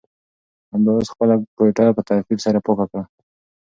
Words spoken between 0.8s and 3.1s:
اوس خپله کوټه په ترتیب سره پاکه کړه.